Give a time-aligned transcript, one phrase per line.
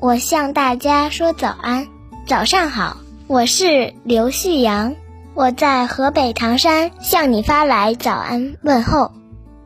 [0.00, 1.88] 我向大家说早安，
[2.24, 4.94] 早上好，我是刘旭阳，
[5.34, 9.10] 我在河北唐山向你发来早安问候，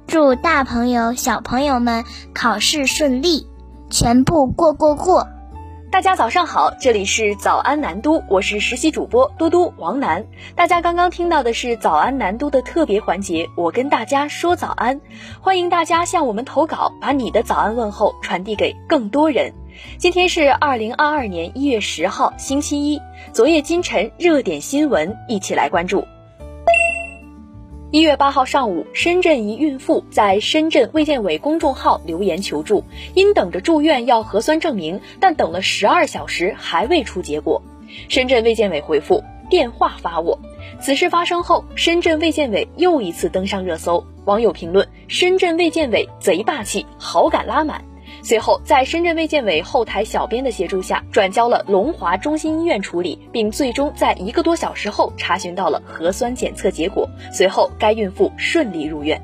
[0.06, 3.46] 祝大朋友小朋友们考试顺利，
[3.90, 5.29] 全部过过过。
[5.90, 10.24] 大家早上好，这里是早安南都，我是实习主播嘟嘟王楠。
[10.56, 14.98] 大家刚刚听到的是早安南都的特别环节，我跟大家说早安，
[15.42, 19.52] 欢迎大家向我们投稿，把你的早安问候传递给更多人。
[19.98, 23.01] 今天是二零二二年一月十号，星期一。
[23.33, 26.06] 昨夜今晨热点新闻，一起来关注。
[27.91, 32.84] 一月八号上午，深圳一孕妇在深圳卫健委公众号留言求助，
[33.15, 37.62] 因等着住院要核酸证明，但等了十二小时还未出结果。
[38.09, 40.38] 深圳卫健委回复：电话发我。
[40.80, 47.84] 此事发生后，深圳卫健委又一次登上热搜，网友评论：深圳卫健委贼霸气，好感拉满。
[48.24, 57.09] 随后，在深圳卫健委后台小编的协助下，转交了龙华中心医院处理，并最终在一个多小时后查询到了核酸检测结果。
[57.32, 59.20] 随后，该孕妇顺利入院。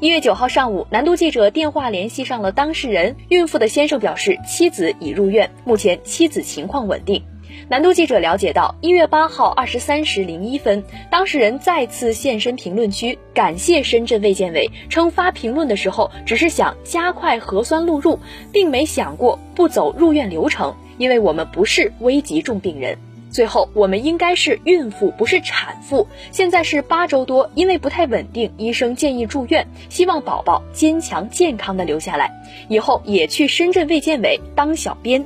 [0.00, 7.22] 一月九号上午，南都记者电话联系上了当事人，孕妇的先生表示，妻子已入院，目前妻子情况稳定。
[7.68, 18.18] 南都记者了解到，一月八号二十三时零一分，当事人再次现身评论区，感谢深圳卫健委，称发评论的时候只是想加快核酸录入，
[18.52, 22.98] 并没想过不走入院流程，因为我们不是危急重病人。
[23.30, 26.08] 最后，我们应该是孕妇，不是产妇。
[26.32, 32.32] 现在是八周多，因为不太稳定，医生建议住院，希望宝宝坚强健康的留下来，
[32.68, 35.24] 以后也去深圳卫健委当小编。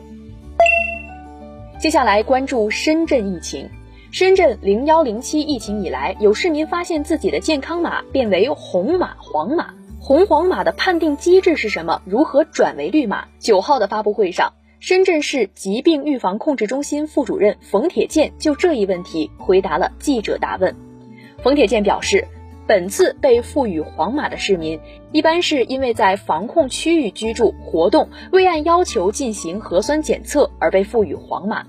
[1.84, 3.68] 接下来关注深圳疫情。
[4.10, 9.74] 深圳零幺零七疫情以来，有市民发现自己的健康码变为红码、黄码。
[10.00, 12.00] 红黄码的判定机制是什么？
[12.06, 13.26] 如何转为绿码？
[13.38, 20.74] 九号的发布会上，深圳市疾病预防控制中心副主任冯铁健就这一问题回答了记者答问。
[21.42, 22.26] 冯铁健表示。
[22.66, 24.80] 本次被赋予黄码的市民，
[25.12, 31.66] 一般是因为在防控区域居住活动未按要求进行核酸检测而被赋予黄码。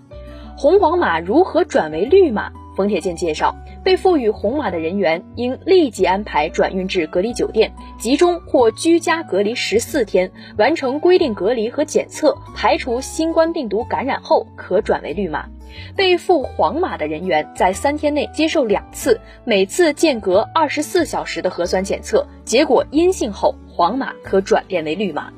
[0.57, 2.49] 红黄码如何转为绿码？
[2.77, 15.45] 冯铁健介绍，被赋予红码的人员应立即安排转运至隔离酒店，集中或居家隔离十四天，完成规定隔离和检测，排除新冠病毒感染后可转为绿码。
[15.93, 25.33] 被赋黄码的人员在三天内接受两次，每次间隔二十四小时的核酸检测，结果阴性后，黄码可转变为绿码。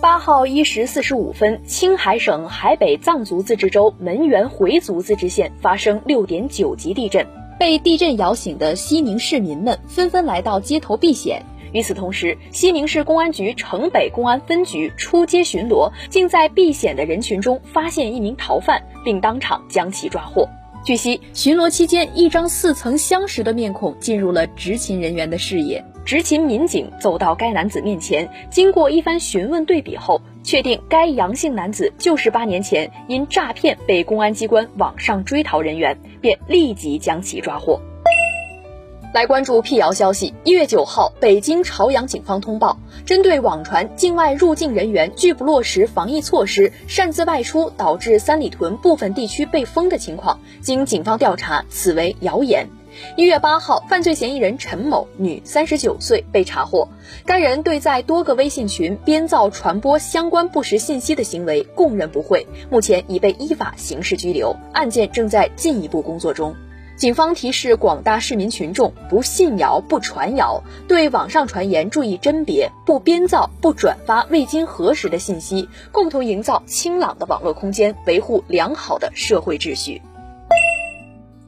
[0.00, 7.26] 八号一时四十五分，青海省海北藏族自治州门源回族自治县发生六点九级地震，
[7.58, 11.42] 被地震摇醒的西宁市民们纷纷来到街头避险。
[11.72, 20.48] 与此同时，西宁市公安局城北公安分局出街巡逻，竟在避险的人群中发现一名逃犯，并当场将其抓获。
[20.84, 25.84] 据悉，巡逻期间，一张似曾相识的面孔进入了执勤人员的视野。
[26.08, 37.78] 执勤民警走到该男子面前，经过一番询问对比后，确定该杨姓男子就是八年前因诈骗被公安机关网上追逃人员，便立即将其抓获。
[39.12, 40.32] 来关注辟谣消息。
[40.44, 52.66] 一月九号，北京朝阳警方通报，针对网传境外入境人员拒不落实防疫措施，擅自外出，导致三里屯部分地区被封的情况，经警方调查，此为谣言。
[53.16, 56.88] 一月八号，犯罪嫌疑人陈某，女，三十九岁，被查获。
[57.24, 66.54] 该人对在多个微信群编造、传播相关不实信息的行为供认不讳，目前已被依法刑事拘留，案件正在进一步工作中。
[66.96, 80.02] 警方提示广大市民群众不信谣、不传谣，对网上传言注意甄别，不编造、不转发未经核实的信息，共同营造清朗的网络空间，维护良好的社会秩序。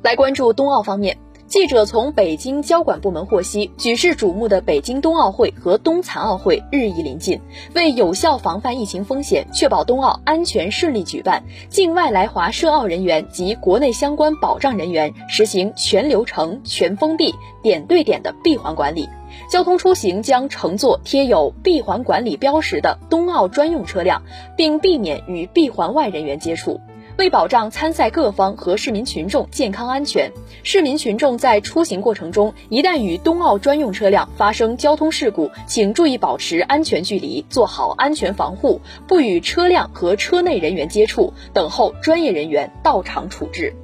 [0.03, 1.19] 来关注冬奥方面。
[1.50, 7.41] 记者从北京交管部门获悉，举世瞩目的北京冬奥会和冬残奥会日益临近，
[7.75, 19.08] 为有效防范疫情风险，确保冬奥安全顺利举办，境外来华涉奥人员及国内相关保障人员实行全流程、全封闭、点对点的闭环管理，
[19.50, 24.23] 交通出行将乘坐贴有闭环管理标识的冬奥专用车辆，
[24.56, 26.81] 并避免与闭环外人员接触。
[27.20, 30.32] 为保障参赛各方和市民群众健康安全，
[30.62, 43.75] 市民群众在出行过程中，一旦与冬奥专用车辆发生交通事故，请注意保持安全距离，做好安全防护，不与车辆和车内人员接触，等候专业人员到场处置。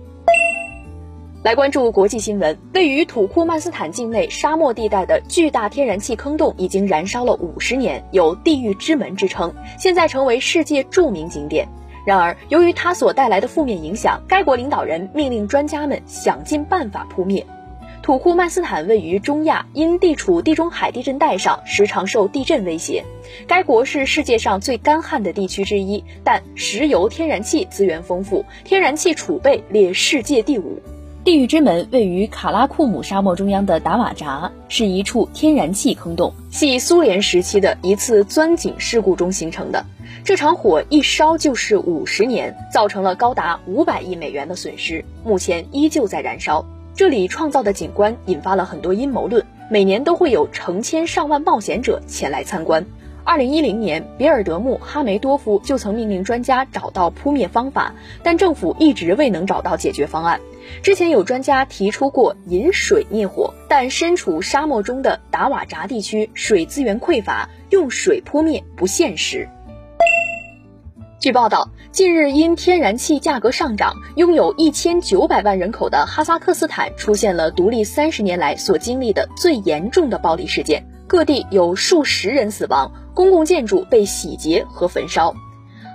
[1.42, 11.68] 来关注国际新闻，位于土库曼斯坦境内沙漠地带的巨大天然气坑洞已经燃烧了五十年，有“地狱之门”之称，现在成为世界著名景点。
[12.06, 17.44] 然而，由于它所带来的负面影响，该国领导人命令专家们想尽办法扑灭。
[18.00, 23.02] 土库曼斯坦位于中亚，因地处地中海地震带上，时常受地震威胁。
[23.48, 30.80] 该国是世界上最干旱的地区之一，但石油、天然气资源丰富，天然气储备列世界第五。
[31.26, 39.84] 地狱之门位于卡拉库姆沙漠中央的达瓦扎，是一处天然气坑洞，系苏联时期的一次钻井事故中形成的。
[40.22, 46.64] 这场火一烧就是五十年，造成了高达五百亿美元的损失，目前依旧在燃烧。
[46.94, 52.86] 这里创造的景观引发了很多阴谋论，每年都会有成千上万冒险者前来参观。
[53.26, 57.92] 二零一零年，比尔德穆哈梅多夫就曾命令专家找到扑灭方法，
[58.22, 60.40] 但政府一直未能找到解决方案。
[60.80, 69.48] 之前有专家提出过引水灭火，但身处沙漠中的达瓦扎地区水资源匮乏，用水扑灭不现实。
[71.18, 85.34] 据报道，近日因天然气价格上涨，拥有一千九百万人口的哈萨克斯坦出现了独立三十年来所经历的最严重的暴力事件，各地有数十人死亡，公共建筑被洗劫和焚烧。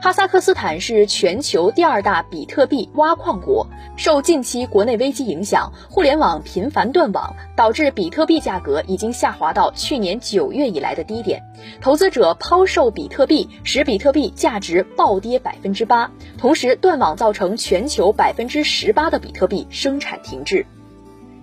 [0.01, 3.67] 哈萨克斯坦是全球第二大比特币挖矿国，
[3.97, 11.43] 受近期国内危机影响，互联网频繁断网，导致比特币价格已经下滑到去年九月以来的低点。
[11.81, 20.65] 投资者抛售比特币，使比特币价值暴跌百分之八，同时断网造成全球百分之十八的比特币生产停滞。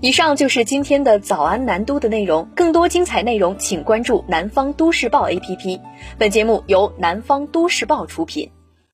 [0.00, 5.80] 以上就是今天的早安南都的内容，更多精彩内容请关注南方都市报 APP。
[6.16, 8.48] 本节目由南方都市报出品。